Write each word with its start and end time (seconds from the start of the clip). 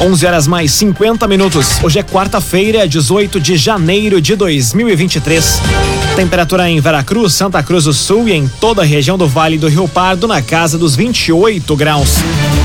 11 0.00 0.26
horas 0.26 0.46
mais 0.46 0.72
50 0.72 1.26
minutos. 1.28 1.82
Hoje 1.82 1.98
é 1.98 2.02
quarta-feira, 2.02 2.86
18 2.86 3.40
de 3.40 3.56
janeiro 3.56 4.20
de 4.20 4.34
2023. 4.34 5.60
Temperatura 6.16 6.68
em 6.68 6.80
Veracruz, 6.80 7.32
Santa 7.34 7.62
Cruz 7.62 7.84
do 7.84 7.92
Sul 7.92 8.28
e 8.28 8.32
em 8.32 8.46
toda 8.46 8.82
a 8.82 8.84
região 8.84 9.16
do 9.16 9.26
Vale 9.26 9.56
do 9.56 9.68
Rio 9.68 9.88
Pardo 9.88 10.26
na 10.26 10.42
casa 10.42 10.76
dos 10.76 10.94
28 10.96 11.74
graus. 11.76 12.16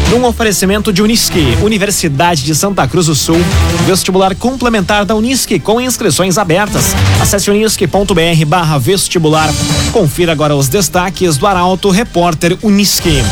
Num 0.10 0.26
oferecimento 0.26 0.92
de 0.92 1.04
Unisque, 1.04 1.57
Universidade 1.62 2.44
de 2.44 2.55
Santa 2.55 2.88
Cruz 2.88 3.05
do 3.05 3.15
Sul, 3.15 3.39
vestibular 3.86 4.36
complementar 4.36 5.05
da 5.05 5.16
Unisque 5.16 5.59
com 5.59 5.80
inscrições 5.80 6.38
abertas. 6.38 6.96
Acesse 7.21 7.50
unisque.br 7.50 8.46
barra 8.48 8.77
vestibular. 8.80 9.50
Confira 9.91 10.32
agora 10.32 10.55
os 10.55 10.68
destaques 10.68 11.38
do 11.38 11.46
Arauto 11.46 11.89
Repórter 11.89 12.57
Unisque. 12.64 13.23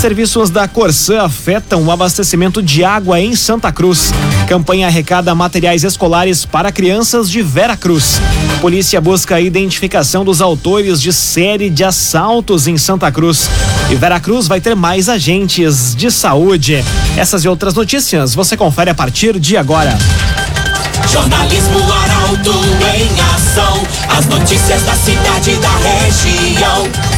Serviços 0.00 0.48
da 0.48 0.68
Corsã 0.68 1.22
afetam 1.22 1.82
o 1.82 1.90
abastecimento 1.90 2.62
de 2.62 2.84
água 2.84 3.20
em 3.20 3.34
Santa 3.34 3.72
Cruz. 3.72 4.12
Campanha 4.46 4.86
arrecada 4.86 5.34
materiais 5.34 5.82
escolares 5.82 6.44
para 6.44 6.70
crianças 6.70 7.28
de 7.28 7.42
Vera 7.42 7.76
Cruz. 7.76 8.20
Polícia 8.60 9.00
busca 9.00 9.34
a 9.34 9.40
identificação 9.40 10.24
dos 10.24 10.40
autores 10.40 11.02
de 11.02 11.12
série 11.12 11.68
de 11.68 11.82
assaltos 11.82 12.68
em 12.68 12.78
Santa 12.78 13.10
Cruz. 13.10 13.50
E 13.90 13.96
Vera 13.96 14.20
Cruz 14.20 14.46
vai 14.46 14.60
ter 14.60 14.76
mais 14.76 15.08
agentes 15.08 15.96
de 15.96 16.12
saúde. 16.12 16.84
Essas 17.16 17.44
e 17.44 17.48
outras 17.48 17.74
notícias 17.74 18.36
você 18.36 18.56
confere 18.56 18.90
a 18.90 18.94
partir 18.94 19.36
de 19.40 19.56
agora. 19.56 19.98
Jornalismo 21.10 21.80
Arauto 21.92 22.52
em 22.94 23.20
ação. 23.34 23.82
As 24.16 24.26
notícias 24.26 24.80
da 24.84 24.94
cidade 24.94 25.50
e 25.50 25.56
da 25.56 25.76
região. 25.76 27.17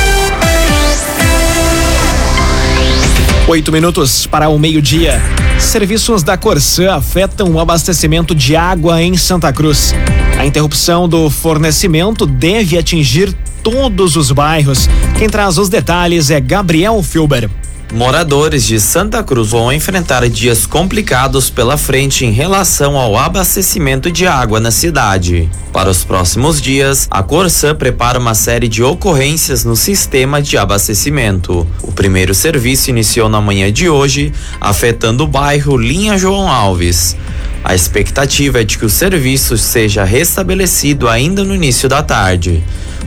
Oito 3.47 3.71
minutos 3.71 4.27
para 4.27 4.49
o 4.49 4.57
meio-dia. 4.57 5.19
Serviços 5.59 6.23
da 6.23 6.37
Corsã 6.37 6.93
afetam 6.93 7.49
o 7.51 7.59
abastecimento 7.59 8.35
de 8.35 8.55
água 8.55 9.01
em 9.01 9.17
Santa 9.17 9.51
Cruz. 9.51 9.93
A 10.37 10.45
interrupção 10.45 11.09
do 11.09 11.29
fornecimento 11.29 12.25
deve 12.25 12.77
atingir 12.77 13.33
todos 13.63 14.15
os 14.15 14.31
bairros. 14.31 14.87
Quem 15.17 15.27
traz 15.27 15.57
os 15.57 15.69
detalhes 15.69 16.29
é 16.29 16.39
Gabriel 16.39 17.01
Filber. 17.03 17.49
Moradores 17.91 18.65
de 18.65 18.79
Santa 18.79 19.21
Cruz 19.21 19.49
vão 19.49 19.71
enfrentar 19.71 20.27
dias 20.29 20.65
complicados 20.65 21.49
pela 21.49 21.77
frente 21.77 22.25
em 22.25 22.31
relação 22.31 22.95
ao 22.95 23.17
abastecimento 23.17 24.09
de 24.09 24.25
água 24.25 24.61
na 24.61 24.71
cidade. 24.71 25.49
Para 25.73 25.89
os 25.89 26.01
próximos 26.01 26.61
dias, 26.61 27.05
a 27.11 27.21
Corsã 27.21 27.75
prepara 27.75 28.17
uma 28.17 28.33
série 28.33 28.69
de 28.69 28.81
ocorrências 28.81 29.65
no 29.65 29.75
sistema 29.75 30.41
de 30.41 30.57
abastecimento. 30.57 31.67
O 31.83 31.91
primeiro 31.91 32.33
serviço 32.33 32.89
iniciou 32.89 33.27
na 33.27 33.41
manhã 33.41 33.71
de 33.71 33.89
hoje, 33.89 34.31
afetando 34.59 35.25
o 35.25 35.27
bairro 35.27 35.75
Linha 35.75 36.17
João 36.17 36.49
Alves. 36.49 37.17
A 37.63 37.75
expectativa 37.75 38.61
é 38.61 38.63
de 38.63 38.77
que 38.77 38.85
o 38.85 38.89
serviço 38.89 39.57
seja 39.57 40.03
restabelecido 40.03 41.07
ainda 41.07 41.43
no 41.43 41.53
início 41.53 41.87
da 41.87 42.01
tarde. 42.01 42.63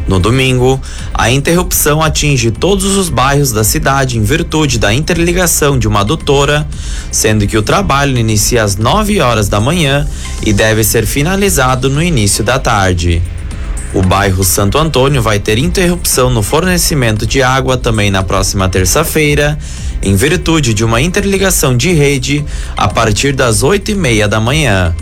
No 0.07 0.21
domingo, 0.21 0.81
a 1.15 1.31
interrupção 1.31 2.03
atinge 2.03 2.51
todos 2.51 2.97
os 2.97 3.09
bairros 3.09 3.53
da 3.53 3.65
cidade 3.65 4.19
em 4.19 4.23
virtude 4.23 4.79
da 4.79 4.93
interligação 4.93 5.79
de 5.79 5.89
uma 5.89 6.01
adutora, 6.01 6.67
sendo 7.11 7.47
que 7.47 7.57
o 7.57 7.63
trabalho 7.63 8.19
inicia 8.19 8.63
às 8.63 8.77
9 8.77 9.21
horas 9.21 9.49
da 9.49 9.61
manhã 9.61 10.07
e 10.45 10.53
deve 10.53 10.85
ser 10.85 11.07
finalizado 11.07 11.89
no 11.89 12.03
início 12.03 12.45
da 12.45 12.59
tarde. 12.59 13.23
O 13.95 14.03
bairro 14.03 14.43
Santo 14.43 14.77
Antônio 14.77 15.23
vai 15.23 15.39
ter 15.39 15.57
interrupção 15.57 16.29
no 16.29 16.43
fornecimento 16.43 17.25
de 17.25 17.45
água 17.45 17.77
também 17.77 18.11
na 18.11 18.25
próxima 18.25 18.69
terça-feira, 18.69 19.57
em 20.03 20.17
virtude 20.17 20.75
de 20.75 20.85
uma 20.85 21.01
interligação 21.01 21.77
de 21.77 21.93
rede 21.93 22.45
a 22.77 22.89
partir 22.89 23.33
das 23.33 23.63
8 23.63 23.93
e 23.93 23.95
meia 23.95 24.27
da 24.27 24.41
manhã. 24.41 24.93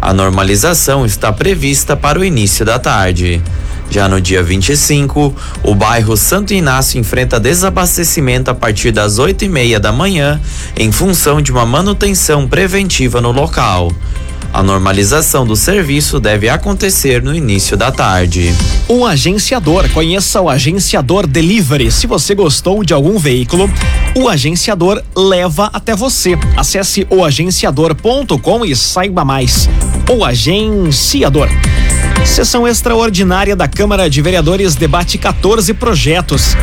A 0.00 0.14
normalização 0.14 1.04
está 1.04 1.30
prevista 1.34 1.94
para 1.94 2.18
o 2.18 2.24
início 2.24 2.64
da 2.64 2.78
tarde. 2.78 3.42
Já 3.90 4.08
no 4.08 4.18
dia 4.18 4.42
25, 4.42 5.34
o 5.62 5.74
bairro 5.74 6.16
Santo 6.16 6.54
Inácio 6.54 6.98
enfrenta 6.98 7.38
desabastecimento 7.38 8.50
a 8.50 8.54
partir 8.54 8.90
das 8.90 9.18
8 9.18 9.44
e 9.44 9.48
meia 9.50 9.78
da 9.78 9.92
manhã, 9.92 10.40
em 10.74 10.90
função 10.90 11.42
de 11.42 11.52
uma 11.52 11.66
manutenção 11.66 12.48
preventiva 12.48 13.20
no 13.20 13.32
local. 13.32 13.92
A 14.54 14.62
normalização 14.62 15.44
do 15.44 15.56
serviço 15.56 16.20
deve 16.20 16.48
acontecer 16.48 17.20
no 17.20 17.34
início 17.34 17.76
da 17.76 17.90
tarde. 17.90 18.54
O 18.86 19.04
agenciador, 19.04 19.90
conheça 19.90 20.40
o 20.40 20.48
agenciador 20.48 21.26
Delivery. 21.26 21.90
Se 21.90 22.06
você 22.06 22.36
gostou 22.36 22.84
de 22.84 22.94
algum 22.94 23.18
veículo, 23.18 23.68
o 24.14 24.28
agenciador 24.28 25.02
leva 25.16 25.70
até 25.72 25.96
você. 25.96 26.38
Acesse 26.56 27.04
oagenciador.com 27.10 28.64
e 28.64 28.76
saiba 28.76 29.24
mais. 29.24 29.68
O 30.08 30.24
agenciador. 30.24 31.48
Sessão 32.24 32.66
extraordinária 32.66 33.54
da 33.54 33.68
Câmara 33.68 34.10
de 34.10 34.20
Vereadores 34.20 34.74
debate 34.74 35.18
14 35.18 35.72
projetos. 35.74 36.56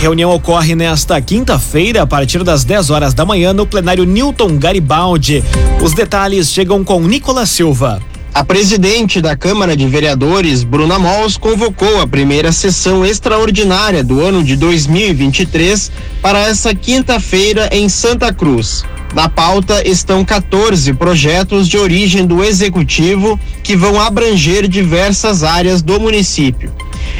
Reunião 0.00 0.30
ocorre 0.30 0.74
nesta 0.74 1.20
quinta-feira, 1.20 2.02
a 2.02 2.06
partir 2.06 2.42
das 2.44 2.64
10 2.64 2.90
horas 2.90 3.14
da 3.14 3.24
manhã, 3.24 3.52
no 3.52 3.66
plenário 3.66 4.04
Newton 4.04 4.56
Garibaldi. 4.56 5.44
Os 5.82 5.92
detalhes 5.92 6.50
chegam 6.50 6.82
com 6.84 7.00
Nicolas 7.00 7.50
Silva. 7.50 8.00
A 8.32 8.44
presidente 8.44 9.20
da 9.20 9.36
Câmara 9.36 9.76
de 9.76 9.86
Vereadores, 9.86 10.62
Bruna 10.62 10.98
Mols, 10.98 11.36
convocou 11.36 12.00
a 12.00 12.06
primeira 12.06 12.52
sessão 12.52 13.04
extraordinária 13.04 14.04
do 14.04 14.20
ano 14.20 14.44
de 14.44 14.54
2023 14.54 15.90
para 16.22 16.38
essa 16.38 16.74
quinta-feira 16.74 17.68
em 17.72 17.88
Santa 17.88 18.32
Cruz. 18.32 18.84
Na 19.14 19.28
pauta 19.28 19.86
estão 19.88 20.24
14 20.24 20.92
projetos 20.94 21.66
de 21.66 21.78
origem 21.78 22.26
do 22.26 22.44
executivo 22.44 23.40
que 23.62 23.74
vão 23.74 24.00
abranger 24.00 24.68
diversas 24.68 25.42
áreas 25.42 25.82
do 25.82 25.98
município. 25.98 26.72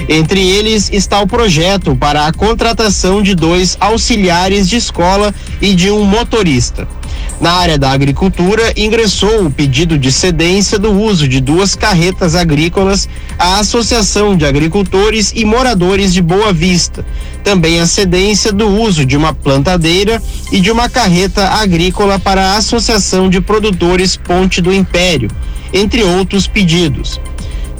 Entre 0.09 0.41
eles 0.41 0.91
está 0.93 1.21
o 1.21 1.27
projeto 1.27 1.97
para 1.97 2.27
a 2.27 2.33
contratação 2.33 3.23
de 3.23 3.35
dois 3.35 3.77
auxiliares 3.81 4.69
de 4.69 4.77
escola 4.77 5.35
e 5.61 5.75
de 5.75 5.91
um 5.91 6.05
motorista. 6.05 6.87
Na 7.41 7.53
área 7.53 7.79
da 7.79 7.93
agricultura, 7.93 8.73
ingressou 8.77 9.47
o 9.47 9.51
pedido 9.51 9.97
de 9.97 10.11
cedência 10.11 10.77
do 10.77 10.91
uso 10.91 11.29
de 11.29 11.41
duas 11.41 11.77
carretas 11.77 12.35
agrícolas 12.35 13.09
à 13.39 13.61
Associação 13.61 14.37
de 14.37 14.45
Agricultores 14.45 15.33
e 15.37 15.45
Moradores 15.45 16.13
de 16.13 16.21
Boa 16.21 16.53
Vista. 16.53 17.07
Também 17.45 17.81
a 17.81 17.87
cedência 17.87 18.53
do 18.53 18.67
uso 18.67 19.07
de 19.07 19.17
uma 19.17 19.33
plantadeira 19.33 20.21
e 20.51 20.61
de 20.61 20.71
uma 20.71 20.89
carreta 20.89 21.49
agrícola 21.49 22.19
para 22.19 22.45
a 22.45 22.57
Associação 22.57 23.31
de 23.31 23.41
Produtores 23.41 24.17
Ponte 24.17 24.61
do 24.61 24.75
Império, 24.75 25.31
entre 25.73 26.03
outros 26.03 26.49
pedidos. 26.49 27.21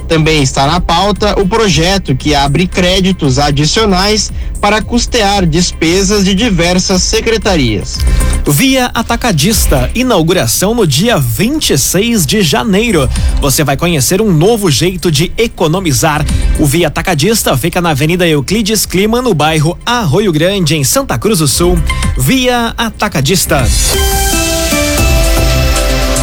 Também 0.07 0.41
está 0.41 0.65
na 0.65 0.79
pauta 0.79 1.39
o 1.39 1.47
projeto 1.47 2.15
que 2.15 2.33
abre 2.33 2.65
créditos 2.65 3.37
adicionais 3.37 4.31
para 4.59 4.81
custear 4.81 5.45
despesas 5.45 6.25
de 6.25 6.33
diversas 6.33 7.03
secretarias. 7.03 7.99
Via 8.47 8.89
Atacadista, 8.93 9.89
inauguração 9.93 10.73
no 10.73 10.87
dia 10.87 11.17
26 11.17 12.25
de 12.25 12.41
janeiro. 12.41 13.07
Você 13.41 13.63
vai 13.63 13.77
conhecer 13.77 14.21
um 14.21 14.31
novo 14.31 14.71
jeito 14.71 15.11
de 15.11 15.31
economizar. 15.37 16.25
O 16.57 16.65
Via 16.65 16.87
Atacadista 16.87 17.55
fica 17.57 17.79
na 17.79 17.91
Avenida 17.91 18.27
Euclides 18.27 18.85
Clima, 18.85 19.21
no 19.21 19.33
bairro 19.33 19.77
Arroio 19.85 20.31
Grande, 20.31 20.75
em 20.75 20.83
Santa 20.83 21.17
Cruz 21.17 21.39
do 21.39 21.47
Sul. 21.47 21.77
Via 22.17 22.73
Atacadista. 22.77 23.63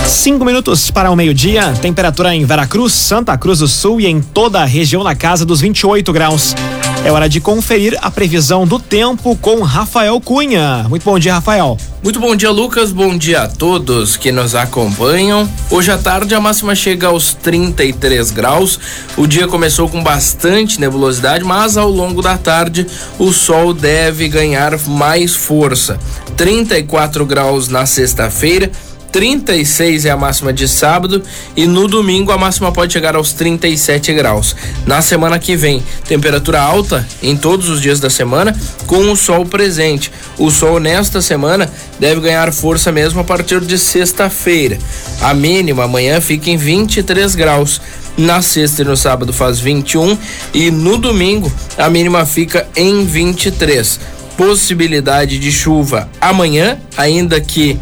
Cinco 0.06 0.44
minutos 0.44 0.90
para 0.90 1.10
o 1.10 1.16
meio-dia. 1.16 1.72
Temperatura 1.80 2.34
em 2.34 2.44
Veracruz, 2.44 2.92
Santa 2.92 3.36
Cruz 3.38 3.60
do 3.60 3.68
Sul 3.68 4.00
e 4.00 4.06
em 4.06 4.20
toda 4.20 4.60
a 4.60 4.64
região 4.64 5.04
na 5.04 5.14
casa 5.14 5.44
dos 5.44 5.60
28 5.60 6.12
graus. 6.12 6.54
É 7.04 7.12
hora 7.12 7.28
de 7.28 7.40
conferir 7.40 7.96
a 8.02 8.10
previsão 8.10 8.66
do 8.66 8.80
tempo 8.80 9.36
com 9.36 9.62
Rafael 9.62 10.20
Cunha. 10.20 10.86
Muito 10.88 11.04
bom 11.04 11.18
dia, 11.18 11.34
Rafael. 11.34 11.78
Muito 12.02 12.18
bom 12.18 12.34
dia, 12.34 12.50
Lucas. 12.50 12.90
Bom 12.92 13.16
dia 13.16 13.42
a 13.42 13.48
todos 13.48 14.16
que 14.16 14.32
nos 14.32 14.54
acompanham. 14.54 15.48
Hoje 15.70 15.90
à 15.90 15.98
tarde 15.98 16.34
a 16.34 16.40
máxima 16.40 16.74
chega 16.74 17.06
aos 17.06 17.34
33 17.34 18.30
graus. 18.32 18.78
O 19.16 19.26
dia 19.26 19.46
começou 19.46 19.88
com 19.88 20.02
bastante 20.02 20.80
nebulosidade, 20.80 21.44
mas 21.44 21.76
ao 21.76 21.88
longo 21.88 22.22
da 22.22 22.36
tarde 22.36 22.86
o 23.18 23.32
sol 23.32 23.72
deve 23.72 24.28
ganhar 24.28 24.76
mais 24.88 25.34
força. 25.34 25.98
34 26.36 27.24
graus 27.24 27.68
na 27.68 27.86
sexta-feira 27.86 28.70
36 29.16 30.04
é 30.04 30.10
a 30.10 30.16
máxima 30.16 30.52
de 30.52 30.68
sábado 30.68 31.22
e 31.56 31.66
no 31.66 31.88
domingo 31.88 32.32
a 32.32 32.36
máxima 32.36 32.70
pode 32.70 32.92
chegar 32.92 33.16
aos 33.16 33.32
37 33.32 34.12
graus. 34.12 34.54
Na 34.84 35.00
semana 35.00 35.38
que 35.38 35.56
vem, 35.56 35.82
temperatura 36.06 36.60
alta 36.60 37.08
em 37.22 37.34
todos 37.34 37.70
os 37.70 37.80
dias 37.80 37.98
da 37.98 38.10
semana, 38.10 38.54
com 38.86 39.10
o 39.10 39.16
sol 39.16 39.46
presente. 39.46 40.12
O 40.36 40.50
sol 40.50 40.78
nesta 40.78 41.22
semana 41.22 41.66
deve 41.98 42.20
ganhar 42.20 42.52
força 42.52 42.92
mesmo 42.92 43.18
a 43.18 43.24
partir 43.24 43.62
de 43.62 43.78
sexta-feira. 43.78 44.76
A 45.22 45.32
mínima 45.32 45.84
amanhã 45.84 46.20
fica 46.20 46.50
em 46.50 46.58
23 46.58 47.34
graus. 47.34 47.80
Na 48.18 48.42
sexta 48.42 48.82
e 48.82 48.84
no 48.84 48.98
sábado 48.98 49.32
faz 49.32 49.58
21 49.58 50.18
e 50.52 50.70
no 50.70 50.98
domingo 50.98 51.50
a 51.78 51.88
mínima 51.88 52.26
fica 52.26 52.68
em 52.76 53.06
23. 53.06 53.98
Possibilidade 54.36 55.38
de 55.38 55.50
chuva 55.50 56.06
amanhã, 56.20 56.76
ainda 56.98 57.40
que 57.40 57.80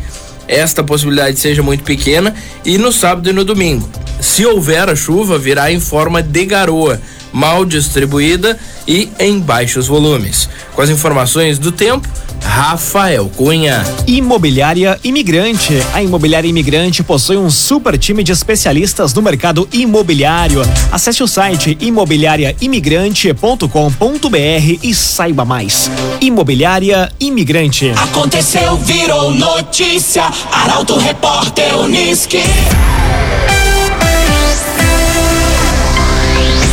esta 0.48 0.82
possibilidade 0.82 1.38
seja 1.38 1.62
muito 1.62 1.84
pequena, 1.84 2.34
e 2.64 2.78
no 2.78 2.92
sábado 2.92 3.28
e 3.28 3.32
no 3.32 3.44
domingo. 3.44 3.88
Se 4.20 4.44
houver 4.46 4.88
a 4.88 4.96
chuva, 4.96 5.38
virá 5.38 5.70
em 5.72 5.80
forma 5.80 6.22
de 6.22 6.44
garoa, 6.44 7.00
mal 7.32 7.64
distribuída 7.64 8.58
e 8.86 9.10
em 9.18 9.40
baixos 9.40 9.86
volumes. 9.86 10.48
Com 10.74 10.82
as 10.82 10.90
informações 10.90 11.58
do 11.58 11.72
tempo, 11.72 12.08
Rafael 12.42 13.30
Cunha. 13.36 13.84
Imobiliária 14.06 14.98
Imigrante. 15.02 15.74
A 15.92 16.00
Imobiliária 16.02 16.48
Imigrante 16.48 17.02
possui 17.02 17.36
um 17.36 17.50
super 17.50 17.98
time 17.98 18.22
de 18.22 18.30
especialistas 18.32 19.12
no 19.14 19.22
mercado 19.22 19.68
imobiliário. 19.72 20.62
Acesse 20.92 21.22
o 21.22 21.26
site 21.26 21.76
imobiliariaimigrante.com.br 21.80 24.78
e 24.82 24.94
saiba 24.94 25.44
mais. 25.44 25.90
Imobiliária 26.20 27.10
Imigrante. 27.18 27.90
Aconteceu, 27.96 28.76
virou 28.76 29.32
notícia. 29.32 30.24
Arauto 30.52 30.96
Repórter 30.96 31.76
Uniski. 31.78 32.38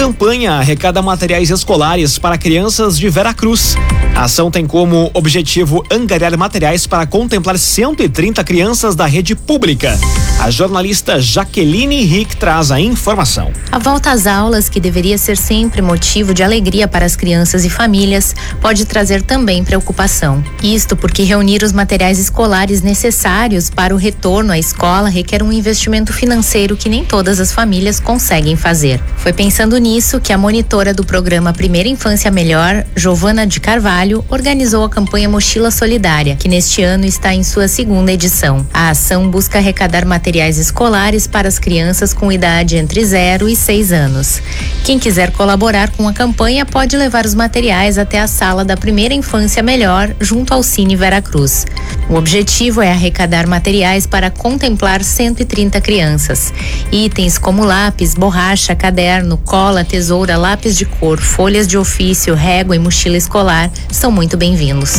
Campanha 0.00 0.52
arrecada 0.52 1.02
materiais 1.02 1.50
escolares 1.50 2.16
para 2.16 2.38
crianças 2.38 2.98
de 2.98 3.10
Veracruz. 3.10 3.76
A 4.16 4.24
ação 4.24 4.50
tem 4.50 4.66
como 4.66 5.10
objetivo 5.12 5.84
angariar 5.90 6.36
materiais 6.38 6.86
para 6.86 7.06
contemplar 7.06 7.58
130 7.58 8.42
crianças 8.42 8.94
da 8.94 9.04
rede 9.04 9.34
pública. 9.34 9.98
A 10.38 10.50
jornalista 10.50 11.20
Jaqueline 11.20 12.02
Rick 12.04 12.36
traz 12.36 12.70
a 12.70 12.80
informação. 12.80 13.52
A 13.70 13.78
volta 13.78 14.10
às 14.10 14.26
aulas, 14.26 14.70
que 14.70 14.80
deveria 14.80 15.18
ser 15.18 15.36
sempre 15.36 15.82
motivo 15.82 16.32
de 16.32 16.42
alegria 16.42 16.88
para 16.88 17.04
as 17.04 17.14
crianças 17.14 17.64
e 17.66 17.70
famílias, 17.70 18.34
pode 18.58 18.86
trazer 18.86 19.22
também 19.22 19.62
preocupação. 19.62 20.42
Isto 20.62 20.96
porque 20.96 21.24
reunir 21.24 21.62
os 21.62 21.72
materiais 21.72 22.18
escolares 22.18 22.80
necessários 22.80 23.68
para 23.68 23.94
o 23.94 23.98
retorno 23.98 24.50
à 24.50 24.58
escola 24.58 25.10
requer 25.10 25.42
um 25.42 25.52
investimento 25.52 26.10
financeiro 26.10 26.74
que 26.74 26.88
nem 26.88 27.04
todas 27.04 27.38
as 27.38 27.52
famílias 27.52 28.00
conseguem 28.00 28.56
fazer. 28.56 28.98
Foi 29.18 29.32
pensando 29.32 29.76
nisso 29.76 29.89
que 30.22 30.32
a 30.32 30.38
monitora 30.38 30.94
do 30.94 31.04
programa 31.04 31.52
Primeira 31.52 31.88
Infância 31.88 32.30
Melhor, 32.30 32.86
Giovana 32.94 33.44
de 33.44 33.58
Carvalho, 33.58 34.24
organizou 34.28 34.84
a 34.84 34.88
campanha 34.88 35.28
Mochila 35.28 35.68
Solidária, 35.72 36.36
que 36.36 36.48
neste 36.48 36.80
ano 36.80 37.04
está 37.04 37.34
em 37.34 37.42
sua 37.42 37.66
segunda 37.66 38.12
edição. 38.12 38.64
A 38.72 38.90
ação 38.90 39.28
busca 39.28 39.58
arrecadar 39.58 40.06
materiais 40.06 40.58
escolares 40.58 41.26
para 41.26 41.48
as 41.48 41.58
crianças 41.58 42.14
com 42.14 42.30
idade 42.30 42.76
entre 42.76 43.04
0 43.04 43.48
e 43.48 43.56
6 43.56 43.92
anos. 43.92 44.40
Quem 44.84 44.96
quiser 44.96 45.32
colaborar 45.32 45.90
com 45.90 46.06
a 46.06 46.12
campanha 46.12 46.64
pode 46.64 46.96
levar 46.96 47.26
os 47.26 47.34
materiais 47.34 47.98
até 47.98 48.20
a 48.20 48.28
sala 48.28 48.64
da 48.64 48.76
Primeira 48.76 49.12
Infância 49.12 49.60
Melhor, 49.62 50.14
junto 50.20 50.54
ao 50.54 50.62
Cine 50.62 50.94
Veracruz. 50.94 51.66
O 52.08 52.14
objetivo 52.14 52.80
é 52.80 52.92
arrecadar 52.92 53.46
materiais 53.46 54.06
para 54.06 54.30
contemplar 54.30 55.02
130 55.02 55.80
crianças. 55.80 56.54
Itens 56.92 57.38
como 57.38 57.64
lápis, 57.64 58.14
borracha, 58.14 58.74
caderno, 58.76 59.36
cola, 59.36 59.79
tesoura, 59.84 60.36
lápis 60.36 60.76
de 60.76 60.84
cor, 60.84 61.20
folhas 61.20 61.66
de 61.66 61.76
ofício, 61.76 62.34
régua 62.34 62.76
e 62.76 62.78
mochila 62.78 63.16
escolar 63.16 63.70
são 63.90 64.10
muito 64.10 64.36
bem-vindos. 64.36 64.96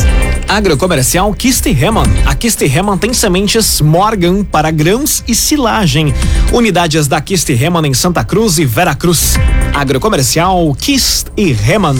Agrocomercial 0.48 1.32
Kiste 1.34 1.70
Heman. 1.70 2.06
A 2.26 2.34
Kiste 2.34 2.64
Heman 2.64 2.98
tem 2.98 3.12
sementes 3.12 3.80
Morgan 3.80 4.44
para 4.44 4.70
grãos 4.70 5.22
e 5.26 5.34
silagem. 5.34 6.12
Unidades 6.52 7.08
da 7.08 7.20
Kiste 7.20 7.52
Heman 7.52 7.86
em 7.86 7.94
Santa 7.94 8.24
Cruz 8.24 8.58
e 8.58 8.64
Veracruz. 8.64 9.38
Agrocomercial 9.74 10.74
Kiste 10.78 11.32
Heman. 11.38 11.96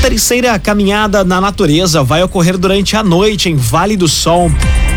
Terceira 0.00 0.58
caminhada 0.58 1.24
na 1.24 1.40
natureza 1.40 2.02
vai 2.02 2.22
ocorrer 2.22 2.58
durante 2.58 2.96
a 2.96 3.02
noite 3.02 3.48
em 3.48 3.56
Vale 3.56 3.96
do 3.96 4.06
Sol. 4.06 4.50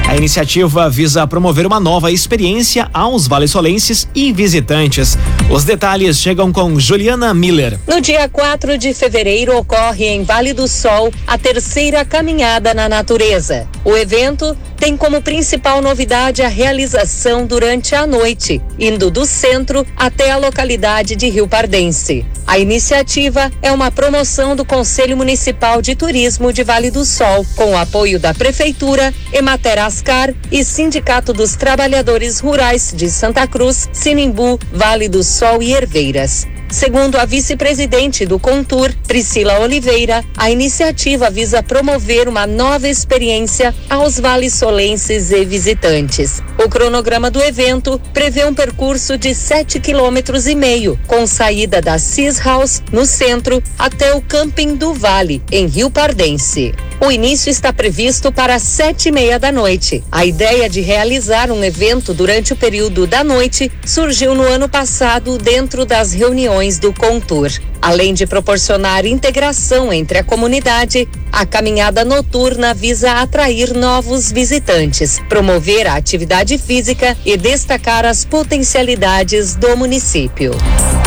A 0.07 0.15
iniciativa 0.15 0.89
visa 0.89 1.27
promover 1.27 1.67
uma 1.67 1.81
nova 1.81 2.09
experiência 2.09 2.89
aos 2.93 3.27
valesolenses 3.27 4.07
e 4.15 4.31
visitantes. 4.31 5.17
Os 5.51 5.65
detalhes 5.65 6.17
chegam 6.19 6.49
com 6.49 6.79
Juliana 6.79 7.33
Miller. 7.33 7.77
No 7.85 7.99
dia 7.99 8.29
4 8.29 8.77
de 8.77 8.93
fevereiro 8.93 9.57
ocorre 9.57 10.05
em 10.05 10.23
Vale 10.23 10.53
do 10.53 10.65
Sol 10.65 11.11
a 11.27 11.37
terceira 11.37 12.05
caminhada 12.05 12.73
na 12.73 12.87
natureza. 12.87 13.67
O 13.83 13.97
evento 13.97 14.55
tem 14.77 14.95
como 14.95 15.21
principal 15.21 15.81
novidade 15.81 16.41
a 16.41 16.47
realização 16.47 17.45
durante 17.45 17.95
a 17.95 18.05
noite, 18.05 18.61
indo 18.79 19.09
do 19.09 19.25
centro 19.25 19.85
até 19.95 20.31
a 20.31 20.37
localidade 20.37 21.15
de 21.15 21.27
Rio 21.29 21.47
Pardense. 21.47 22.25
A 22.45 22.57
iniciativa 22.57 23.51
é 23.61 23.71
uma 23.71 23.91
promoção 23.91 24.55
do 24.55 24.63
Conselho 24.63 25.17
Municipal 25.17 25.81
de 25.81 25.95
Turismo 25.95 26.53
de 26.53 26.63
Vale 26.63 26.89
do 26.89 27.03
Sol, 27.03 27.45
com 27.55 27.71
o 27.71 27.77
apoio 27.77 28.19
da 28.19 28.33
Prefeitura, 28.33 29.13
Emater 29.33 29.79
Ascar 29.83 30.33
e 30.51 30.63
Sindicato 30.63 31.33
dos 31.33 31.55
Trabalhadores 31.55 32.39
Rurais 32.39 32.93
de 32.95 33.09
Santa 33.09 33.45
Cruz, 33.47 33.89
Sinimbu, 33.91 34.59
Vale 34.71 35.09
do 35.09 35.23
Sol 35.23 35.61
e 35.61 35.73
Herveiras. 35.73 36.47
Segundo 36.69 37.15
a 37.15 37.23
vice-presidente 37.23 38.25
do 38.25 38.37
Contur, 38.37 38.93
Priscila 39.07 39.59
Oliveira, 39.61 40.23
a 40.35 40.51
iniciativa 40.51 41.29
visa 41.29 41.63
promover 41.63 42.27
uma 42.27 42.45
nova 42.45 42.89
experiência 42.89 43.73
aos 43.89 44.19
vale-solenses 44.19 45.31
e 45.31 45.45
visitantes. 45.45 46.43
O 46.63 46.67
cronograma 46.67 47.31
do 47.31 47.41
evento 47.41 47.99
prevê 48.13 48.45
um 48.45 48.53
percurso 48.53 49.17
de 49.17 49.33
7 49.33 49.79
quilômetros 49.79 50.45
e 50.45 50.55
meio, 50.55 50.99
com 51.07 51.25
saída 51.25 51.81
da 51.81 51.97
Cis 51.97 52.37
House, 52.39 52.83
no 52.91 53.05
centro, 53.05 53.63
até 53.79 54.13
o 54.13 54.21
Camping 54.21 54.75
do 54.75 54.93
Vale, 54.93 55.41
em 55.49 55.67
Rio 55.67 55.89
Pardense. 55.89 56.73
O 56.99 57.11
início 57.11 57.51
está 57.51 57.71
previsto 57.71 58.31
para 58.31 58.57
sete 58.57 59.09
e 59.09 59.11
meia 59.11 59.37
da 59.37 59.51
noite. 59.51 60.03
A 60.11 60.25
ideia 60.25 60.67
de 60.67 60.81
realizar 60.81 61.51
um 61.51 61.63
evento 61.63 62.11
durante 62.11 62.53
o 62.53 62.55
período 62.55 63.05
da 63.05 63.23
noite 63.23 63.71
surgiu 63.85 64.33
no 64.33 64.41
ano 64.41 64.67
passado 64.67 65.37
dentro 65.37 65.85
das 65.85 66.11
reuniões 66.11 66.56
do 66.79 66.91
Contur. 66.91 67.51
Além 67.79 68.15
de 68.15 68.25
proporcionar 68.25 69.05
integração 69.05 69.93
entre 69.93 70.17
a 70.17 70.23
comunidade, 70.23 71.07
a 71.31 71.45
caminhada 71.45 72.03
noturna 72.03 72.73
visa 72.73 73.11
atrair 73.21 73.75
novos 73.75 74.31
visitantes, 74.31 75.19
promover 75.29 75.85
a 75.85 75.95
atividade 75.95 76.57
física 76.57 77.15
e 77.23 77.37
destacar 77.37 78.05
as 78.05 78.25
potencialidades 78.25 79.55
do 79.55 79.77
município. 79.77 80.51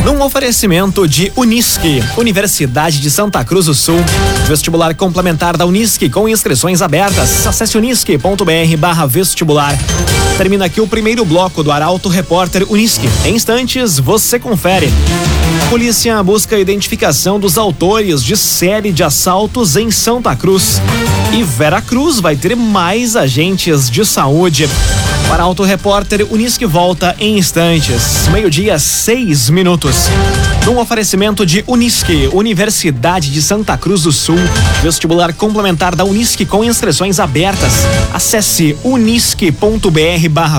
Num 0.04 0.22
oferecimento 0.22 1.06
de 1.06 1.30
Unisque, 1.36 2.02
Universidade 2.16 3.00
de 3.00 3.10
Santa 3.10 3.44
Cruz 3.44 3.66
do 3.66 3.74
Sul, 3.74 3.98
vestibular 4.46 4.94
complementar 4.94 5.56
da 5.56 5.66
Unisque 5.66 6.08
com 6.08 6.28
inscrições 6.28 6.80
abertas. 6.80 7.46
Acesse 7.46 7.76
unisque.br 7.76 8.76
barra 8.78 9.06
vestibular. 9.06 9.76
Termina 10.38 10.64
aqui 10.64 10.80
o 10.80 10.86
primeiro 10.86 11.22
bloco 11.24 11.62
do 11.62 11.70
Arauto 11.70 12.08
Repórter 12.08 12.64
Unisque. 12.70 13.08
Em 13.26 13.34
instantes, 13.34 13.98
você 13.98 14.38
confere. 14.38 14.90
Polícia 15.68 16.22
busca 16.22 16.56
a 16.56 16.60
identificação 16.60 17.38
dos 17.38 17.58
autores 17.58 18.24
de 18.24 18.36
série 18.36 18.92
de 18.92 19.02
assaltos 19.02 19.76
em 19.76 19.90
Santa 19.90 20.34
Cruz. 20.34 20.80
E 21.32 21.42
Vera 21.42 21.82
Cruz 21.82 22.20
vai 22.20 22.36
ter 22.36 22.56
mais 22.56 23.16
agentes 23.16 23.90
de 23.90 24.04
saúde. 24.06 24.66
Para 25.30 25.44
Auto 25.44 25.62
Repórter, 25.62 26.26
Unisque 26.28 26.66
volta 26.66 27.14
em 27.16 27.38
instantes. 27.38 28.26
Meio-dia, 28.32 28.80
seis 28.80 29.48
minutos. 29.48 30.10
Num 30.70 30.78
oferecimento 30.78 31.44
de 31.44 31.64
Unisque, 31.66 32.30
Universidade 32.32 33.32
de 33.32 33.42
Santa 33.42 33.76
Cruz 33.76 34.02
do 34.02 34.12
Sul. 34.12 34.38
Vestibular 34.80 35.34
complementar 35.34 35.96
da 35.96 36.04
Unisque 36.04 36.46
com 36.46 36.62
inscrições 36.62 37.18
abertas. 37.18 37.72
Acesse 38.14 38.76
unisque.br 38.84 39.50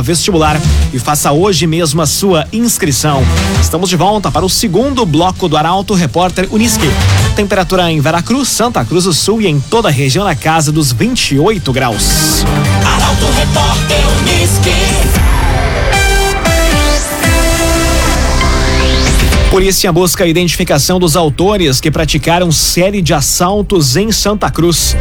vestibular 0.03 0.59
e 0.93 0.99
faça 0.99 1.31
hoje 1.31 1.65
mesmo 1.65 2.01
a 2.01 2.05
sua 2.05 2.45
inscrição. 2.51 3.23
Estamos 3.61 3.87
de 3.87 3.95
volta 3.95 4.29
para 4.29 4.45
o 4.45 4.49
segundo 4.49 5.05
bloco 5.05 5.47
do 5.47 5.55
Arauto 5.55 5.93
Repórter 5.93 6.45
Unisque. 6.51 6.89
Temperatura 7.33 7.89
em 7.89 8.01
Veracruz, 8.01 8.49
Santa 8.49 8.83
Cruz 8.83 9.05
do 9.05 9.13
Sul 9.13 9.41
e 9.41 9.47
em 9.47 9.61
toda 9.61 9.87
a 9.87 9.91
região 9.91 10.25
na 10.25 10.35
casa 10.35 10.73
dos 10.73 10.91
28 10.91 11.71
graus. 11.71 12.43
Arauto 12.83 13.27
Repórter 13.31 14.01
Unisque. 14.19 15.10
Polícia 19.51 19.91
busca 19.91 20.23
a 20.23 20.27
identificação 20.27 20.97
dos 20.97 21.17
autores 21.17 21.81
que 21.81 21.91
praticaram 21.91 22.53
série 22.53 23.01
de 23.01 23.13
assaltos 23.13 23.97
em 23.97 24.09
Santa 24.09 24.49
Cruz. 24.49 24.95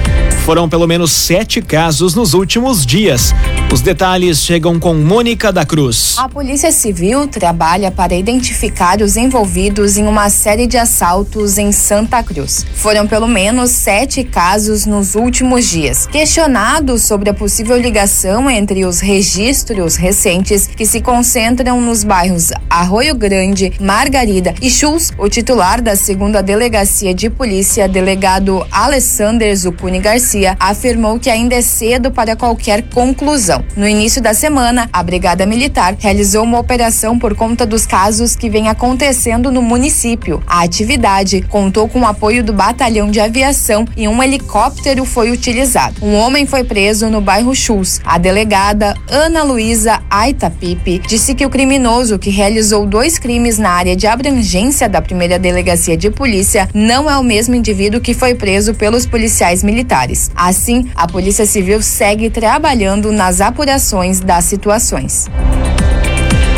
Foram 0.45 0.69
pelo 0.69 0.89
menos 0.89 1.13
sete 1.13 1.63
casos 1.63 2.17
nos 2.17 2.35
últimos 2.35 2.85
dias. 2.85 3.33
Os 3.73 3.81
detalhes 3.81 4.39
chegam 4.39 4.81
com 4.81 4.93
Mônica 4.93 5.53
da 5.53 5.65
Cruz. 5.65 6.17
A 6.19 6.29
Polícia 6.29 6.73
Civil 6.73 7.29
trabalha 7.29 7.93
para 7.93 8.17
identificar 8.17 9.01
os 9.01 9.17
envolvidos 9.17 9.97
em 9.97 10.09
uma 10.09 10.29
série 10.29 10.67
de 10.67 10.77
assaltos 10.77 11.57
em 11.57 11.71
Santa 11.71 12.21
Cruz. 12.21 12.67
Foram 12.75 13.07
pelo 13.07 13.29
menos 13.29 13.71
sete 13.71 14.25
casos 14.25 14.85
nos 14.85 15.15
últimos 15.15 15.71
dias. 15.71 16.09
Questionado 16.09 16.99
sobre 16.99 17.31
a 17.31 17.35
possível 17.35 17.81
ligação 17.81 18.51
entre 18.51 18.85
os 18.85 18.99
registros 18.99 19.95
recentes 19.95 20.67
que 20.67 20.85
se 20.85 21.01
concentram 21.01 21.81
nos 21.81 22.03
bairros 22.03 22.51
Arroio 22.69 23.15
Grande, 23.15 23.73
Margarida 23.79 24.40
e 24.63 24.71
Chus, 24.71 25.11
o 25.19 25.29
titular 25.29 25.83
da 25.83 25.95
segunda 25.95 26.43
delegacia 26.43 27.13
de 27.13 27.29
polícia, 27.29 27.87
delegado 27.87 28.67
Alessander 28.71 29.55
Zucuni 29.55 29.99
Garcia, 29.99 30.57
afirmou 30.59 31.19
que 31.19 31.29
ainda 31.29 31.55
é 31.55 31.61
cedo 31.61 32.11
para 32.11 32.35
qualquer 32.35 32.83
conclusão. 32.89 33.63
No 33.77 33.87
início 33.87 34.23
da 34.23 34.33
semana, 34.33 34.89
a 34.93 35.03
Brigada 35.03 35.45
Militar 35.45 35.95
realizou 35.99 36.45
uma 36.45 36.59
operação 36.59 37.19
por 37.19 37.35
conta 37.35 37.67
dos 37.67 37.85
casos 37.85 38.35
que 38.35 38.49
vem 38.49 38.69
acontecendo 38.69 39.53
no 39.53 39.61
município. 39.61 40.43
A 40.47 40.63
atividade 40.63 41.43
contou 41.43 41.89
com 41.89 42.01
o 42.01 42.07
apoio 42.07 42.43
do 42.43 42.53
Batalhão 42.53 43.11
de 43.11 43.21
Aviação 43.21 43.85
e 43.97 44.09
um 44.09 44.23
helicóptero 44.23 45.05
foi 45.05 45.31
utilizado. 45.31 45.97
Um 46.03 46.15
homem 46.15 46.47
foi 46.47 46.65
preso 46.65 47.09
no 47.09 47.21
bairro 47.21 47.55
Chus. 47.55 48.01
A 48.05 48.17
delegada 48.17 48.95
Ana 49.09 49.43
Luísa 49.43 50.01
Aitapipe 50.09 51.01
disse 51.07 51.35
que 51.35 51.45
o 51.45 51.51
criminoso 51.51 52.19
que 52.19 52.31
realizou 52.31 52.87
dois 52.87 53.19
crimes 53.19 53.59
na 53.59 53.71
área 53.71 53.97
de 53.97 54.07
abrangência 54.31 54.89
da 54.89 55.03
primeira 55.03 55.39
delegacia 55.39 55.97
de 55.97 56.09
polícia 56.09 56.69
não 56.73 57.11
é 57.11 57.19
o 57.19 57.23
mesmo 57.23 57.55
indivíduo 57.55 58.01
que 58.01 58.15
foi 58.15 58.35
preso 58.35 58.73
pelos 58.75 59.05
policiais 59.05 59.65
militares. 59.65 60.31
Assim, 60.37 60.89
a 60.95 61.09
Polícia 61.09 61.45
Civil 61.45 61.83
segue 61.83 62.31
trabalhando 62.31 63.11
nas 63.11 63.41
apurações 63.41 64.21
das 64.21 64.45
situações. 64.45 65.29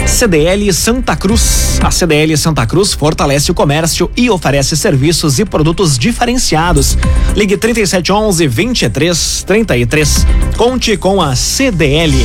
CDL 0.07 0.71
Santa 0.75 1.17
Cruz. 1.17 1.81
A 1.83 1.91
CDL 1.91 2.37
Santa 2.37 2.67
Cruz 2.67 2.93
fortalece 2.93 3.50
o 3.50 3.55
comércio 3.55 4.11
e 4.14 4.29
oferece 4.29 4.76
serviços 4.76 5.38
e 5.38 5.45
produtos 5.45 5.99
diferenciados. 5.99 6.99
Ligue 7.35 7.57
3711 7.57 8.49
2333. 8.49 10.26
Conte 10.59 10.97
com 10.99 11.23
a 11.23 11.35
CDL. 11.35 12.23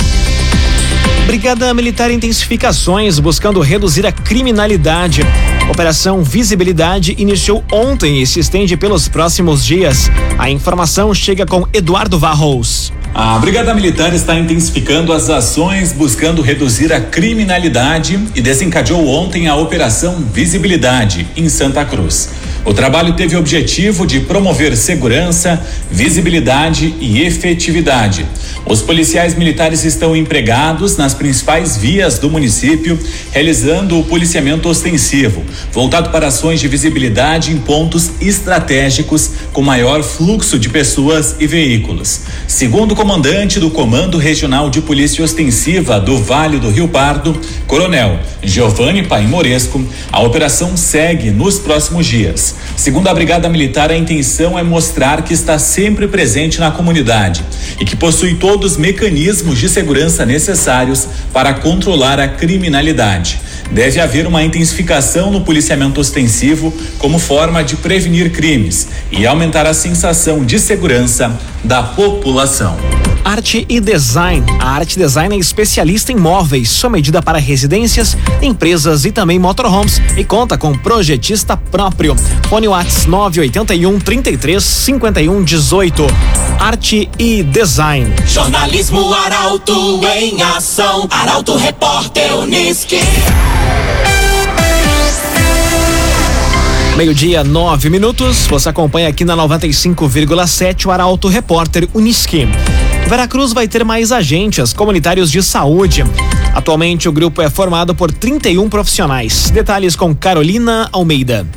Brigada 1.28 1.74
Militar 1.74 2.10
intensificações 2.10 3.20
buscando 3.20 3.60
reduzir 3.60 4.06
a 4.06 4.12
criminalidade. 4.12 5.22
Operação 5.70 6.24
Visibilidade 6.24 7.16
iniciou 7.18 7.64
ontem 7.72 8.22
e 8.22 8.26
se 8.26 8.40
estende 8.40 8.78
pelos 8.78 9.08
próximos 9.08 9.64
dias. 9.64 10.10
A 10.38 10.50
informação 10.50 11.14
chega 11.14 11.46
com 11.46 11.68
Eduardo 11.74 12.18
Varros. 12.18 12.94
A 13.14 13.38
Brigada 13.40 13.74
Militar 13.74 14.14
está 14.14 14.38
intensificando 14.38 15.12
as 15.12 15.30
ações 15.30 15.92
buscando 15.92 16.42
reduzir 16.42 16.94
a 16.94 17.02
criminalidade 17.02 18.20
e 18.36 18.42
desencadeou 18.42 19.08
ontem 19.08 19.48
a 19.48 19.56
Operação 19.56 20.24
Visibilidade 20.32 21.28
em 21.36 21.50
Santa 21.50 21.84
Cruz. 21.84 22.30
O 22.68 22.74
trabalho 22.74 23.14
teve 23.14 23.34
o 23.34 23.40
objetivo 23.40 24.06
de 24.06 24.20
promover 24.20 24.76
segurança, 24.76 25.66
visibilidade 25.90 26.94
e 27.00 27.22
efetividade. 27.22 28.26
Os 28.66 28.82
policiais 28.82 29.38
militares 29.38 29.86
estão 29.86 30.14
empregados 30.14 30.98
nas 30.98 31.14
principais 31.14 31.78
vias 31.78 32.20
do 32.20 32.30
município, 32.30 33.00
realizando 33.32 33.98
o 33.98 34.04
policiamento 34.04 34.68
ostensivo, 34.68 35.46
voltado 35.72 36.10
para 36.10 36.28
ações 36.28 36.60
de 36.60 36.68
visibilidade 36.68 37.54
em 37.54 37.58
pontos 37.58 38.12
estratégicos 38.20 39.32
com 39.54 39.62
maior 39.62 40.04
fluxo 40.04 40.60
de 40.60 40.68
pessoas 40.68 41.38
e 41.40 41.48
veículos. 41.48 42.24
Segundo 42.50 42.92
o 42.92 42.96
comandante 42.98 43.62
do 43.62 43.72
Comando 43.72 44.18
Regional 44.18 44.70
de 44.70 44.82
Polícia 44.82 45.24
Ostensiva 45.24 46.02
do 46.02 46.22
Vale 46.22 46.60
do 46.60 46.70
Rio 46.70 46.90
Pardo, 46.90 47.40
Coronel 47.66 48.20
Giovanni 48.44 49.04
Paimoresco, 49.04 49.82
a 50.12 50.22
operação 50.22 50.76
segue 50.76 51.32
nos 51.32 51.58
próximos 51.60 52.06
dias. 52.06 52.57
Segundo 52.76 53.08
a 53.08 53.14
Brigada 53.14 53.50
Militar, 53.50 53.92
a 53.92 53.98
intenção 53.98 54.58
é 54.58 54.64
mostrar 54.64 55.24
que 55.24 55.34
está 55.34 55.58
sempre 55.58 56.08
presente 56.08 56.60
na 56.60 56.72
comunidade 56.72 57.44
e 57.80 57.86
que 57.86 57.96
possui 57.96 58.36
todos 58.36 58.74
os 58.74 58.78
mecanismos 58.78 59.58
de 59.58 59.68
segurança 59.68 60.26
necessários 60.26 61.08
para 61.34 61.54
controlar 61.56 62.20
a 62.20 62.28
criminalidade. 62.28 63.40
Deve 63.72 64.00
haver 64.00 64.26
uma 64.26 64.44
intensificação 64.44 65.32
no 65.32 65.42
policiamento 65.42 66.00
ostensivo 66.00 66.74
como 66.98 67.20
forma 67.20 67.64
de 67.64 67.76
prevenir 67.76 68.32
crimes 68.32 68.88
e 69.12 69.26
aumentar 69.26 69.66
a 69.66 69.74
sensação 69.74 70.46
de 70.46 70.60
segurança 70.60 71.38
da 71.64 71.84
população. 71.84 72.78
Arte 73.28 73.66
e 73.68 73.82
Design. 73.82 74.46
A 74.58 74.70
Arte 74.70 74.98
Design 74.98 75.36
é 75.36 75.38
especialista 75.38 76.14
em 76.14 76.16
móveis, 76.16 76.70
sua 76.70 76.90
medida 76.90 77.22
para 77.22 77.38
residências, 77.38 78.16
empresas 78.42 79.04
e 79.04 79.12
também 79.12 79.38
motorhomes 79.38 80.02
e 80.16 80.24
conta 80.24 80.58
com 80.58 80.72
projetista 80.78 81.58
próprio. 81.58 82.16
Fone 82.48 82.70
Whats 82.70 83.06
981 83.06 84.00
33 84.00 84.64
51 84.64 85.44
18. 85.44 86.08
Arte 86.58 87.10
e 87.20 87.44
Design. 87.44 88.14
Jornalismo 88.26 89.14
Arauto 89.14 90.00
em 90.16 90.42
ação. 90.42 91.06
Arauto 91.12 91.58
Repórter 91.58 92.34
Uniski. 92.34 93.02
Meio-dia, 96.96 97.44
nove 97.44 97.90
minutos. 97.90 98.48
Você 98.48 98.70
acompanha 98.70 99.10
aqui 99.10 99.26
na 99.26 99.36
95,7 99.36 100.86
o 100.86 100.92
Arauto 100.92 101.28
Repórter 101.28 101.90
Uniski. 101.94 102.48
Veracruz 103.08 103.54
vai 103.54 103.70
ter 103.70 103.86
mais 103.86 104.12
agentes 104.12 104.74
comunitários 104.74 105.32
de 105.32 105.42
saúde. 105.42 106.04
Atualmente, 106.54 107.08
o 107.08 107.12
grupo 107.12 107.42
é 107.42 107.50
formado 107.50 107.96
por 107.96 108.12
31 108.12 108.68
profissionais. 108.68 109.50
Detalhes 109.50 109.96
com 109.96 110.14
Carolina 110.14 110.90
Almeida. 110.92 111.48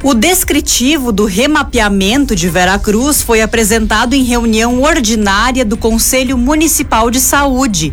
O 0.00 0.14
descritivo 0.14 1.10
do 1.10 1.24
remapeamento 1.24 2.36
de 2.36 2.48
Veracruz 2.48 3.20
foi 3.20 3.42
apresentado 3.42 4.14
em 4.14 4.22
reunião 4.22 4.80
ordinária 4.80 5.64
do 5.64 5.76
Conselho 5.76 6.38
Municipal 6.38 7.10
de 7.10 7.18
Saúde. 7.18 7.92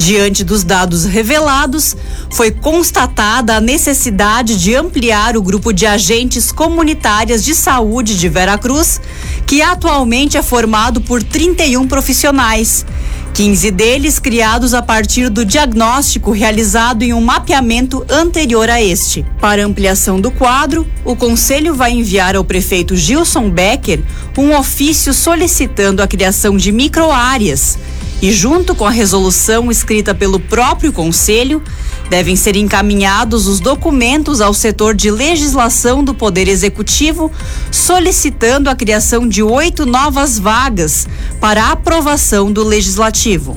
Diante 0.00 0.42
dos 0.42 0.64
dados 0.64 1.04
revelados, 1.04 1.94
foi 2.30 2.50
constatada 2.50 3.56
a 3.56 3.60
necessidade 3.60 4.58
de 4.58 4.74
ampliar 4.74 5.36
o 5.36 5.42
grupo 5.42 5.74
de 5.74 5.84
agentes 5.84 6.50
comunitárias 6.50 7.44
de 7.44 7.54
saúde 7.54 8.18
de 8.18 8.26
Veracruz, 8.26 8.98
que 9.46 9.60
atualmente 9.60 10.38
é 10.38 10.42
formado 10.42 11.02
por 11.02 11.22
31 11.22 11.86
profissionais. 11.86 12.86
15 13.34 13.70
deles 13.72 14.18
criados 14.18 14.72
a 14.72 14.80
partir 14.80 15.28
do 15.28 15.44
diagnóstico 15.44 16.30
realizado 16.30 17.02
em 17.02 17.12
um 17.12 17.20
mapeamento 17.20 18.02
anterior 18.08 18.70
a 18.70 18.80
este. 18.80 19.26
Para 19.38 19.66
ampliação 19.66 20.18
do 20.18 20.30
quadro, 20.30 20.88
o 21.04 21.14
Conselho 21.14 21.74
vai 21.74 21.92
enviar 21.92 22.36
ao 22.36 22.44
prefeito 22.44 22.96
Gilson 22.96 23.50
Becker 23.50 24.02
um 24.38 24.56
ofício 24.56 25.12
solicitando 25.12 26.02
a 26.02 26.08
criação 26.08 26.56
de 26.56 26.72
microáreas 26.72 27.76
e, 28.22 28.32
junto 28.32 28.74
com 28.74 28.84
a 28.84 28.90
resolução 28.90 29.70
escrita 29.70 30.14
pelo 30.14 30.38
próprio 30.38 30.92
Conselho, 30.92 31.62
devem 32.10 32.34
ser 32.34 32.56
encaminhados 32.56 33.46
os 33.46 33.60
documentos 33.60 34.40
ao 34.40 34.52
setor 34.52 34.94
de 34.94 35.10
legislação 35.10 36.02
do 36.02 36.12
Poder 36.12 36.48
Executivo, 36.48 37.30
solicitando 37.70 38.68
a 38.68 38.74
criação 38.74 39.28
de 39.28 39.42
oito 39.42 39.86
novas 39.86 40.38
vagas 40.38 41.08
para 41.40 41.70
aprovação 41.70 42.52
do 42.52 42.64
Legislativo. 42.64 43.56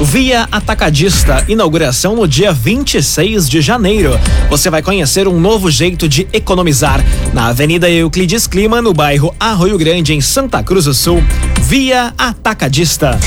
Via 0.00 0.48
Atacadista, 0.50 1.44
inauguração 1.46 2.16
no 2.16 2.26
dia 2.26 2.54
26 2.54 3.46
de 3.48 3.60
janeiro. 3.60 4.18
Você 4.48 4.70
vai 4.70 4.80
conhecer 4.82 5.28
um 5.28 5.38
novo 5.38 5.70
jeito 5.70 6.08
de 6.08 6.26
economizar 6.32 7.04
na 7.34 7.48
Avenida 7.48 7.88
Euclides 7.90 8.46
Clima, 8.46 8.80
no 8.80 8.94
bairro 8.94 9.34
Arroio 9.38 9.76
Grande, 9.76 10.14
em 10.14 10.22
Santa 10.22 10.62
Cruz 10.62 10.86
do 10.86 10.94
Sul. 10.94 11.22
Via 11.60 12.14
Atacadista. 12.16 13.20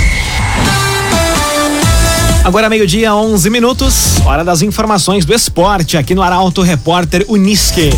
Agora 2.43 2.69
meio-dia, 2.69 3.15
11 3.15 3.49
minutos, 3.49 4.19
hora 4.25 4.43
das 4.43 4.61
informações 4.61 5.23
do 5.23 5.33
esporte 5.33 5.95
aqui 5.95 6.13
no 6.13 6.21
Arauto 6.21 6.61
Repórter 6.61 7.23
Unisque. 7.29 7.89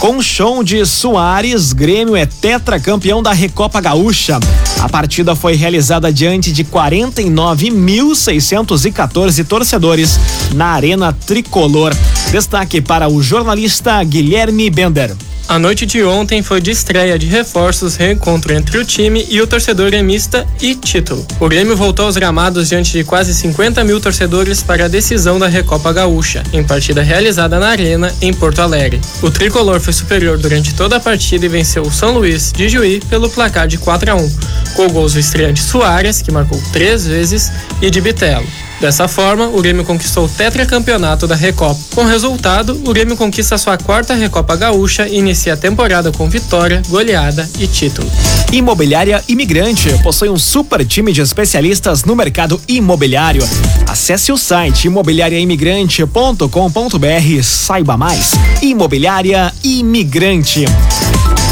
Com 0.00 0.20
show 0.20 0.64
de 0.64 0.84
Soares, 0.84 1.72
Grêmio 1.72 2.16
é 2.16 2.26
tetracampeão 2.26 3.22
da 3.22 3.32
Recopa 3.32 3.80
Gaúcha. 3.80 4.40
A 4.80 4.88
partida 4.88 5.36
foi 5.36 5.54
realizada 5.54 6.12
diante 6.12 6.50
de 6.50 6.64
49.614 6.64 9.46
torcedores 9.46 10.18
na 10.54 10.72
Arena 10.72 11.12
Tricolor. 11.12 11.94
Destaque 12.32 12.80
para 12.80 13.08
o 13.08 13.22
jornalista 13.22 14.02
Guilherme 14.02 14.68
Bender. 14.70 15.14
A 15.48 15.58
noite 15.58 15.86
de 15.86 16.04
ontem 16.04 16.42
foi 16.42 16.60
de 16.60 16.70
estreia 16.70 17.18
de 17.18 17.26
reforços, 17.26 17.96
reencontro 17.96 18.52
entre 18.52 18.76
o 18.76 18.84
time 18.84 19.26
e 19.30 19.40
o 19.40 19.46
torcedor 19.46 19.90
gremista 19.90 20.46
e 20.60 20.74
título. 20.74 21.26
O 21.40 21.48
Grêmio 21.48 21.74
voltou 21.74 22.04
aos 22.04 22.18
gramados 22.18 22.68
diante 22.68 22.92
de 22.92 23.02
quase 23.02 23.32
50 23.32 23.82
mil 23.82 23.98
torcedores 23.98 24.62
para 24.62 24.84
a 24.84 24.88
decisão 24.88 25.38
da 25.38 25.46
Recopa 25.46 25.90
Gaúcha, 25.90 26.42
em 26.52 26.62
partida 26.62 27.02
realizada 27.02 27.58
na 27.58 27.68
Arena, 27.68 28.14
em 28.20 28.30
Porto 28.34 28.60
Alegre. 28.60 29.00
O 29.22 29.30
tricolor 29.30 29.80
foi 29.80 29.94
superior 29.94 30.36
durante 30.36 30.74
toda 30.74 30.96
a 30.96 31.00
partida 31.00 31.46
e 31.46 31.48
venceu 31.48 31.82
o 31.82 31.90
São 31.90 32.12
Luís 32.12 32.52
de 32.52 32.68
Juí 32.68 33.00
pelo 33.08 33.30
placar 33.30 33.66
de 33.66 33.78
4 33.78 34.10
a 34.10 34.14
1, 34.16 34.36
com 34.76 34.88
gols 34.90 35.14
do 35.14 35.18
estreante 35.18 35.62
Soares, 35.62 36.20
que 36.20 36.30
marcou 36.30 36.60
três 36.74 37.06
vezes, 37.06 37.50
e 37.80 37.90
de 37.90 38.02
Bitelo. 38.02 38.67
Dessa 38.80 39.08
forma, 39.08 39.48
o 39.48 39.60
Grêmio 39.60 39.84
conquistou 39.84 40.26
o 40.26 40.28
tetracampeonato 40.28 41.26
da 41.26 41.34
Recopa. 41.34 41.80
Com 41.94 42.04
resultado, 42.04 42.80
o 42.86 42.92
Grêmio 42.92 43.16
conquista 43.16 43.58
sua 43.58 43.76
quarta 43.76 44.14
Recopa 44.14 44.54
Gaúcha 44.54 45.08
e 45.08 45.18
inicia 45.18 45.54
a 45.54 45.56
temporada 45.56 46.12
com 46.12 46.28
vitória, 46.28 46.80
goleada 46.88 47.48
e 47.58 47.66
título. 47.66 48.08
Imobiliária 48.52 49.22
Imigrante 49.26 49.90
possui 50.02 50.28
um 50.28 50.38
super 50.38 50.86
time 50.86 51.12
de 51.12 51.20
especialistas 51.20 52.04
no 52.04 52.14
mercado 52.14 52.60
imobiliário. 52.68 53.42
Acesse 53.86 54.30
o 54.30 54.38
site 54.38 54.86
imobiliariaimigrante.com.br 54.86 57.42
saiba 57.42 57.96
mais. 57.96 58.30
Imobiliária 58.62 59.52
Imigrante. 59.64 60.66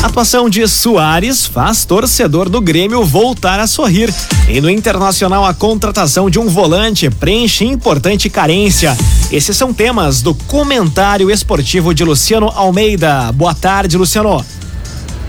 Atuação 0.02 0.48
de 0.48 0.66
Soares 0.68 1.46
faz 1.46 1.84
torcedor 1.84 2.48
do 2.48 2.60
Grêmio 2.60 3.04
voltar 3.04 3.58
a 3.58 3.66
sorrir. 3.66 4.12
E 4.48 4.60
no 4.60 4.70
Internacional, 4.70 5.44
a 5.44 5.52
contratação 5.52 6.30
de 6.30 6.38
um 6.38 6.48
volante 6.48 7.10
preenche 7.10 7.64
importante 7.64 8.30
carência. 8.30 8.96
Esses 9.30 9.56
são 9.56 9.72
temas 9.72 10.22
do 10.22 10.34
comentário 10.34 11.30
esportivo 11.30 11.92
de 11.92 12.04
Luciano 12.04 12.46
Almeida. 12.54 13.32
Boa 13.32 13.54
tarde, 13.54 13.96
Luciano. 13.96 14.44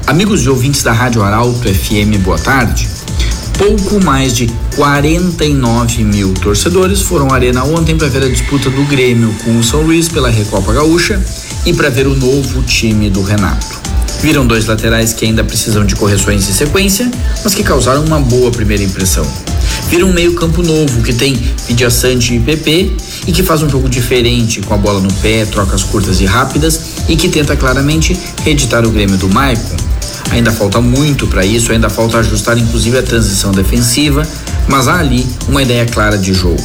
Amigos 0.05 0.45
e 0.45 0.49
ouvintes 0.49 0.83
da 0.83 0.93
Rádio 0.93 1.23
Arauto 1.23 1.67
FM, 1.67 2.21
boa 2.23 2.37
tarde. 2.37 2.87
Pouco 3.57 4.03
mais 4.05 4.35
de 4.35 4.47
49 4.75 6.03
mil 6.03 6.33
torcedores 6.35 7.01
foram 7.01 7.31
à 7.31 7.33
Arena 7.33 7.63
ontem 7.63 7.97
para 7.97 8.07
ver 8.07 8.23
a 8.23 8.29
disputa 8.29 8.69
do 8.69 8.83
Grêmio 8.85 9.33
com 9.43 9.57
o 9.57 9.63
São 9.63 9.81
Luís 9.81 10.07
pela 10.07 10.29
Recopa 10.29 10.71
Gaúcha 10.71 11.19
e 11.65 11.73
para 11.73 11.89
ver 11.89 12.05
o 12.05 12.15
novo 12.15 12.61
time 12.61 13.09
do 13.09 13.23
Renato. 13.23 13.86
Viram 14.21 14.45
dois 14.45 14.65
laterais 14.65 15.13
que 15.13 15.25
ainda 15.25 15.43
precisam 15.43 15.85
de 15.85 15.95
correções 15.95 16.49
em 16.49 16.53
sequência, 16.53 17.09
mas 17.43 17.53
que 17.53 17.63
causaram 17.63 18.03
uma 18.03 18.19
boa 18.19 18.51
primeira 18.51 18.83
impressão. 18.83 19.25
Viram 19.89 20.09
um 20.09 20.13
meio-campo 20.13 20.61
novo 20.61 21.01
que 21.01 21.13
tem 21.13 21.35
Vidiaçante 21.67 22.33
e 22.33 22.39
PP 22.39 22.91
e 23.27 23.31
que 23.31 23.43
faz 23.43 23.61
um 23.61 23.69
jogo 23.69 23.87
diferente 23.87 24.59
com 24.61 24.73
a 24.73 24.77
bola 24.77 24.99
no 24.99 25.13
pé, 25.15 25.45
trocas 25.45 25.83
curtas 25.83 26.19
e 26.19 26.25
rápidas 26.25 26.79
e 27.07 27.15
que 27.15 27.29
tenta 27.29 27.55
claramente 27.55 28.17
reeditar 28.43 28.85
o 28.85 28.89
Grêmio 28.89 29.17
do 29.17 29.29
Maicon. 29.29 29.77
Ainda 30.31 30.51
falta 30.51 30.81
muito 30.81 31.27
para 31.27 31.45
isso, 31.45 31.71
ainda 31.71 31.89
falta 31.89 32.17
ajustar 32.17 32.57
inclusive 32.57 32.97
a 32.97 33.03
transição 33.03 33.51
defensiva, 33.51 34.27
mas 34.67 34.87
há 34.87 34.99
ali 34.99 35.25
uma 35.47 35.61
ideia 35.61 35.85
clara 35.85 36.17
de 36.17 36.33
jogo. 36.33 36.61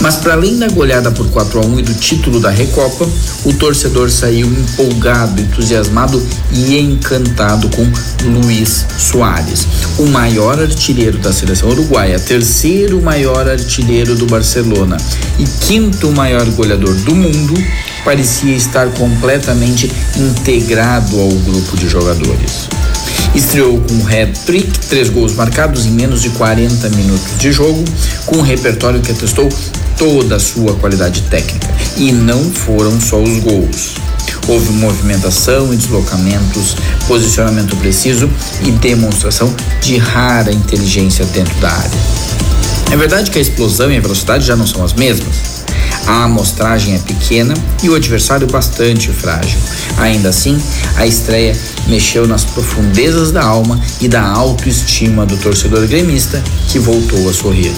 Mas 0.00 0.16
para 0.16 0.34
além 0.34 0.58
da 0.58 0.68
goleada 0.68 1.10
por 1.10 1.28
4 1.30 1.60
a 1.60 1.66
1 1.66 1.78
e 1.80 1.82
do 1.82 1.94
título 1.94 2.40
da 2.40 2.50
Recopa, 2.50 3.08
o 3.44 3.52
torcedor 3.54 4.10
saiu 4.10 4.46
empolgado, 4.46 5.40
entusiasmado 5.40 6.22
e 6.52 6.78
encantado 6.78 7.68
com 7.70 7.90
Luiz 8.28 8.84
Soares, 8.98 9.66
o 9.98 10.06
maior 10.06 10.60
artilheiro 10.60 11.18
da 11.18 11.32
seleção 11.32 11.70
uruguaia, 11.70 12.18
terceiro 12.18 13.00
maior 13.00 13.48
artilheiro 13.48 14.14
do 14.14 14.26
Barcelona 14.26 14.96
e 15.38 15.44
quinto 15.66 16.10
maior 16.12 16.44
goleador 16.50 16.94
do 16.94 17.14
mundo, 17.14 17.54
parecia 18.04 18.54
estar 18.54 18.88
completamente 18.90 19.90
integrado 20.16 21.18
ao 21.18 21.30
grupo 21.30 21.76
de 21.76 21.88
jogadores. 21.88 22.68
Estreou 23.34 23.80
com 23.80 23.94
um 23.94 24.06
hat-trick, 24.06 24.78
três 24.86 25.08
gols 25.08 25.34
marcados 25.34 25.86
em 25.86 25.90
menos 25.90 26.22
de 26.22 26.30
40 26.30 26.88
minutos 26.90 27.38
de 27.38 27.50
jogo, 27.50 27.82
com 28.26 28.36
um 28.36 28.42
repertório 28.42 29.00
que 29.00 29.10
atestou 29.10 29.48
toda 29.98 30.36
a 30.36 30.40
sua 30.40 30.74
qualidade 30.74 31.22
técnica. 31.22 31.68
E 31.96 32.12
não 32.12 32.50
foram 32.50 33.00
só 33.00 33.22
os 33.22 33.38
gols. 33.38 33.94
Houve 34.46 34.72
movimentação 34.72 35.72
e 35.72 35.76
deslocamentos, 35.76 36.76
posicionamento 37.06 37.76
preciso 37.76 38.28
e 38.62 38.70
demonstração 38.72 39.54
de 39.80 39.96
rara 39.96 40.52
inteligência 40.52 41.24
dentro 41.26 41.54
da 41.60 41.70
área. 41.70 41.98
É 42.92 42.96
verdade 42.96 43.30
que 43.30 43.38
a 43.38 43.42
explosão 43.42 43.90
e 43.90 43.96
a 43.96 44.00
velocidade 44.00 44.44
já 44.44 44.54
não 44.54 44.66
são 44.66 44.84
as 44.84 44.92
mesmas. 44.92 45.64
A 46.06 46.24
amostragem 46.24 46.94
é 46.94 46.98
pequena 46.98 47.54
e 47.82 47.88
o 47.88 47.94
adversário 47.94 48.46
bastante 48.46 49.08
frágil. 49.10 49.58
Ainda 49.96 50.28
assim, 50.28 50.60
a 50.96 51.06
estreia 51.06 51.56
mexeu 51.86 52.28
nas 52.28 52.44
profundezas 52.44 53.32
da 53.32 53.42
alma 53.42 53.80
e 54.00 54.08
da 54.08 54.22
autoestima 54.22 55.24
do 55.24 55.36
torcedor 55.38 55.86
gremista 55.86 56.42
que 56.68 56.78
voltou 56.78 57.28
a 57.28 57.32
sorrir. 57.32 57.72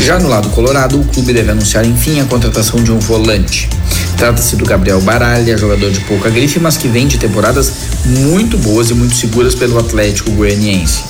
Já 0.00 0.18
no 0.18 0.28
lado 0.28 0.48
colorado, 0.50 0.98
o 0.98 1.04
clube 1.04 1.32
deve 1.32 1.50
anunciar 1.50 1.84
enfim 1.84 2.20
a 2.20 2.24
contratação 2.24 2.82
de 2.82 2.90
um 2.90 2.98
volante. 2.98 3.68
Trata-se 4.16 4.56
do 4.56 4.64
Gabriel 4.64 5.00
Baralha, 5.02 5.58
jogador 5.58 5.90
de 5.90 6.00
pouca 6.00 6.30
grife, 6.30 6.58
mas 6.58 6.78
que 6.78 6.88
vem 6.88 7.06
de 7.06 7.18
temporadas 7.18 7.70
muito 8.06 8.56
boas 8.56 8.88
e 8.88 8.94
muito 8.94 9.14
seguras 9.14 9.54
pelo 9.54 9.78
Atlético 9.78 10.30
Goianiense. 10.30 11.04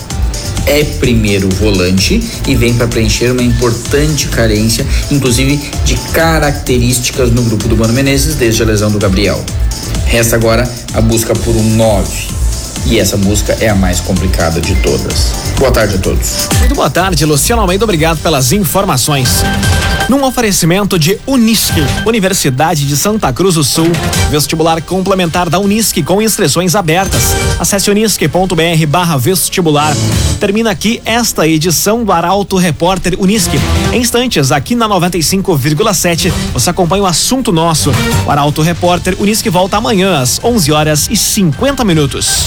É 0.66 0.82
primeiro 0.82 1.48
volante 1.50 2.20
e 2.48 2.56
vem 2.56 2.74
para 2.74 2.88
preencher 2.88 3.30
uma 3.30 3.42
importante 3.42 4.26
carência, 4.26 4.84
inclusive 5.10 5.56
de 5.84 5.94
características 6.12 7.30
no 7.30 7.42
grupo 7.42 7.68
do 7.68 7.76
Mano 7.76 7.92
Menezes 7.92 8.34
desde 8.34 8.62
a 8.62 8.66
lesão 8.66 8.90
do 8.90 8.98
Gabriel. 8.98 9.42
Resta 10.06 10.34
agora 10.34 10.68
a 10.92 11.00
busca 11.00 11.32
por 11.32 11.54
um 11.54 11.76
9 11.76 12.40
e 12.86 12.98
essa 12.98 13.16
busca 13.16 13.56
é 13.60 13.68
a 13.68 13.74
mais 13.74 14.00
complicada 14.00 14.60
de 14.60 14.74
todas. 14.76 15.32
Boa 15.58 15.70
tarde 15.70 15.96
a 15.96 15.98
todos. 15.98 16.48
Muito 16.58 16.74
boa 16.74 16.90
tarde, 16.90 17.24
Luciano 17.24 17.62
Almeida. 17.62 17.84
Obrigado 17.84 18.18
pelas 18.18 18.52
informações. 18.52 19.42
Num 20.08 20.24
oferecimento 20.24 20.98
de 20.98 21.18
Unisque, 21.26 21.84
Universidade 22.04 22.86
de 22.86 22.96
Santa 22.96 23.32
Cruz 23.32 23.54
do 23.54 23.62
Sul, 23.62 23.86
vestibular 24.30 24.82
complementar 24.82 25.48
da 25.48 25.58
Unisque 25.58 26.02
com 26.02 26.20
inscrições 26.20 26.74
abertas. 26.74 27.22
Acesse 27.60 27.90
unisque.br 27.90 29.16
vestibular. 29.18 29.94
Termina 30.40 30.70
aqui 30.70 31.00
esta 31.04 31.46
edição 31.46 32.02
do 32.02 32.10
Arauto 32.10 32.56
Repórter 32.56 33.14
Unisque. 33.20 33.58
Em 33.92 34.00
instantes, 34.00 34.50
aqui 34.50 34.74
na 34.74 34.88
95,7, 34.88 36.32
você 36.52 36.70
acompanha 36.70 37.04
o 37.04 37.06
assunto 37.06 37.52
nosso. 37.52 37.92
O 38.26 38.30
Arauto 38.30 38.62
Repórter 38.62 39.14
Unisque 39.20 39.48
volta 39.48 39.76
amanhã 39.76 40.20
às 40.20 40.40
11 40.42 40.72
horas 40.72 41.08
e 41.10 41.16
50 41.16 41.84
minutos. 41.84 42.46